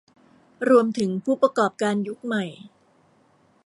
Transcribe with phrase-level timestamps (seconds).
[0.69, 2.45] รวมถึงผู้ประกอบการยุคใหม่